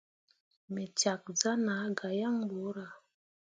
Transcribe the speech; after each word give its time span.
Me 0.73 0.83
cak 0.99 1.23
zah 1.39 1.57
na 1.65 1.73
gah 1.97 2.15
yaŋ 2.19 2.35
ɓorah. 2.49 2.93